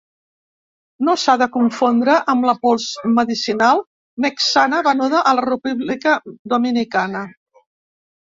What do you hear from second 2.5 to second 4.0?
pols medicinal